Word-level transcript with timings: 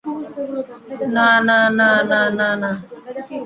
না, 1.15 1.27
না, 1.47 1.59
না, 1.69 1.89
না, 2.11 2.21
না, 2.39 2.47
না। 2.61 2.71